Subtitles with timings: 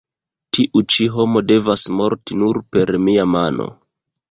[0.57, 3.71] Tiu ĉi homo devas morti nur per mia mano.